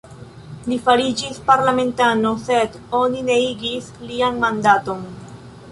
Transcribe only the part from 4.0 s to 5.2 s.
lian mandaton.